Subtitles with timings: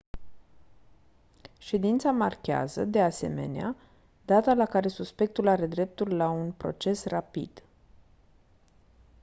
[1.59, 3.75] ședința marchează de asemenea
[4.25, 7.63] data la care suspectul are dreptul la un proces rapid